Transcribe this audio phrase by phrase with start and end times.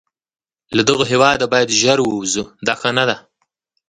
[0.75, 3.15] له دغه هیواده باید ژر ووزو، دا ښه نه ده.